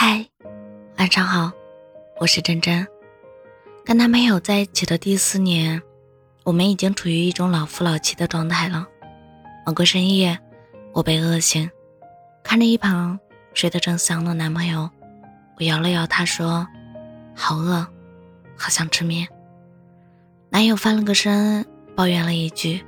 [0.00, 0.24] 嗨，
[0.96, 1.50] 晚上好，
[2.20, 2.86] 我是真真。
[3.84, 5.82] 跟男朋友在一起的第四年，
[6.44, 8.86] 我们已经处于一种老夫老妻的状态了。
[9.66, 10.38] 某个深夜，
[10.92, 11.68] 我被饿醒，
[12.44, 13.18] 看着一旁
[13.54, 14.88] 睡得正香的男朋友，
[15.58, 16.64] 我摇了摇他，说
[17.34, 17.84] ：“好饿，
[18.56, 19.26] 好想吃面。”
[20.48, 22.84] 男友翻了个身，抱怨了一句。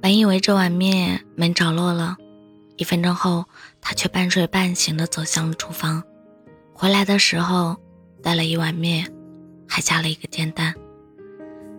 [0.00, 2.16] 本以为这碗面没着落了，
[2.80, 3.44] 一分钟后，
[3.78, 6.02] 他却半睡半醒地走向了厨房。
[6.72, 7.76] 回来的时候，
[8.22, 9.06] 带了一碗面，
[9.68, 10.74] 还加了一个煎蛋。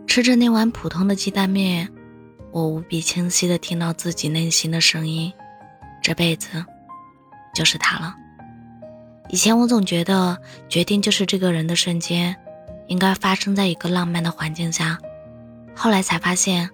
[0.06, 1.92] 吃着那碗普通的鸡蛋面，
[2.52, 5.34] 我无比清晰地听到自己内心的声音：
[6.04, 6.64] 这辈子
[7.52, 8.16] 就是他了。
[9.30, 10.38] 以前我总觉得，
[10.70, 12.36] 决定就是这个人的瞬间，
[12.86, 15.00] 应该发生在一个浪漫的环境下。
[15.76, 16.70] 后来才发现。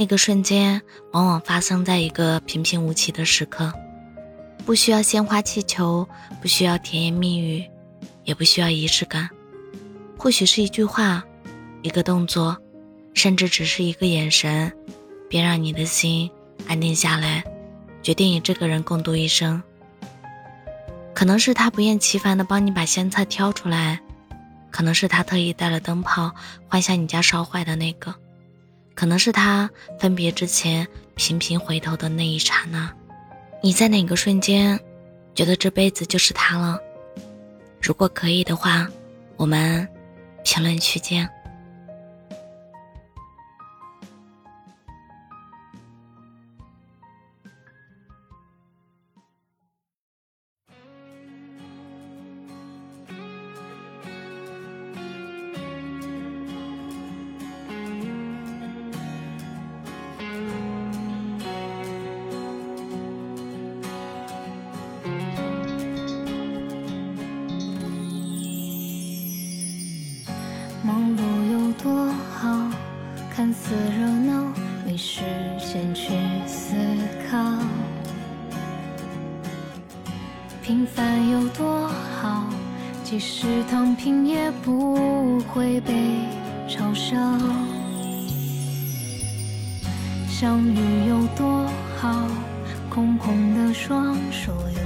[0.00, 0.80] 那个瞬间，
[1.12, 3.70] 往往发生在一个平平无奇的时刻，
[4.64, 6.08] 不需要鲜花气球，
[6.40, 7.62] 不需要甜言蜜语，
[8.24, 9.28] 也不需要仪式感。
[10.16, 11.22] 或许是一句话，
[11.82, 12.56] 一个动作，
[13.12, 14.72] 甚至只是一个眼神，
[15.28, 16.30] 便让你的心
[16.66, 17.44] 安定下来，
[18.02, 19.62] 决定与这个人共度一生。
[21.14, 24.00] 可能是他不厌其烦地帮你把鲜菜挑出来，
[24.70, 26.34] 可能是他特意带了灯泡
[26.68, 28.14] 换下你家烧坏的那个。
[29.00, 32.94] 可能是他分别之前频频回头的那一刹那，
[33.62, 34.78] 你在哪个瞬间
[35.34, 36.78] 觉得这辈子就是他了？
[37.80, 38.86] 如果可以的话，
[39.38, 39.88] 我们
[40.44, 41.26] 评论区见。
[73.40, 74.52] 看似热闹，
[74.84, 75.22] 没时
[75.58, 76.12] 间去
[76.46, 76.74] 思
[77.26, 77.38] 考。
[80.62, 81.88] 平凡有多
[82.20, 82.44] 好，
[83.02, 85.94] 即使躺平也不会被
[86.68, 87.16] 嘲笑。
[90.28, 91.64] 相遇有多
[91.96, 92.26] 好，
[92.90, 94.82] 空空的双手有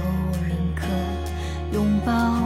[0.47, 0.85] 人可
[1.73, 2.39] 拥抱。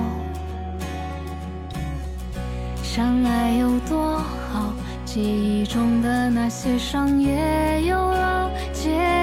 [2.82, 4.18] 相爱有多
[4.52, 4.74] 好，
[5.12, 9.19] 记忆中的那些伤也有了解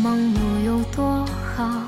[0.00, 1.26] 忙碌有多
[1.56, 1.82] 好，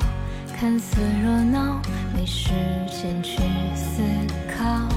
[0.59, 1.81] 看似热闹，
[2.13, 2.51] 没时
[2.89, 3.39] 间去
[3.77, 4.03] 思
[4.49, 4.89] 考。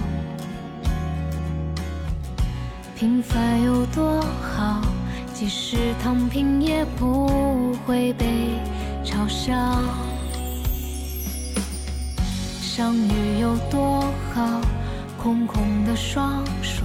[2.97, 4.81] 平凡有多好，
[5.31, 8.59] 即使躺平也不会被
[9.06, 9.53] 嘲笑。
[12.59, 14.01] 相遇有多
[14.34, 14.59] 好，
[15.22, 16.84] 空空的双手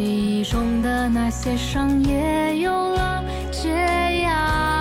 [0.00, 3.68] 记忆中的那些伤也有了解
[4.22, 4.79] 药。